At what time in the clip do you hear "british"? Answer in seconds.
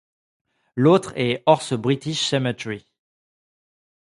1.77-2.19